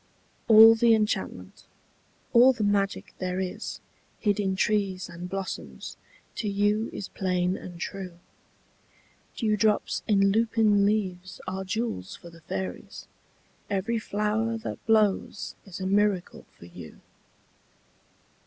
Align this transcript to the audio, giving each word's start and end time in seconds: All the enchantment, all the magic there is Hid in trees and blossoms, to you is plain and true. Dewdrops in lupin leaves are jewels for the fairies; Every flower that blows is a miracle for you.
All 0.47 0.73
the 0.73 0.95
enchantment, 0.95 1.67
all 2.33 2.53
the 2.53 2.63
magic 2.63 3.13
there 3.19 3.39
is 3.39 3.79
Hid 4.17 4.39
in 4.39 4.55
trees 4.55 5.07
and 5.07 5.29
blossoms, 5.29 5.95
to 6.37 6.49
you 6.49 6.89
is 6.91 7.09
plain 7.09 7.55
and 7.55 7.79
true. 7.79 8.17
Dewdrops 9.35 10.01
in 10.07 10.31
lupin 10.31 10.87
leaves 10.87 11.39
are 11.47 11.63
jewels 11.63 12.15
for 12.15 12.31
the 12.31 12.41
fairies; 12.41 13.07
Every 13.69 13.99
flower 13.99 14.57
that 14.57 14.83
blows 14.87 15.53
is 15.67 15.79
a 15.79 15.85
miracle 15.85 16.47
for 16.57 16.65
you. 16.65 16.99